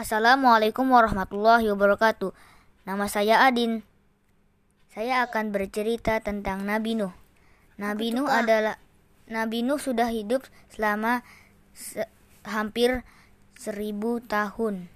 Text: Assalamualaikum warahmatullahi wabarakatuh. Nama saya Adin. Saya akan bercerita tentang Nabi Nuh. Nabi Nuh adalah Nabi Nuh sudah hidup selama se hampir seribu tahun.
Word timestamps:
Assalamualaikum 0.00 0.96
warahmatullahi 0.96 1.68
wabarakatuh. 1.76 2.32
Nama 2.88 3.04
saya 3.04 3.44
Adin. 3.44 3.84
Saya 4.88 5.20
akan 5.28 5.52
bercerita 5.52 6.16
tentang 6.24 6.64
Nabi 6.64 6.96
Nuh. 6.96 7.12
Nabi 7.76 8.08
Nuh 8.16 8.24
adalah 8.24 8.80
Nabi 9.28 9.60
Nuh 9.60 9.76
sudah 9.76 10.08
hidup 10.08 10.48
selama 10.72 11.20
se 11.76 12.08
hampir 12.48 13.04
seribu 13.60 14.24
tahun. 14.24 14.88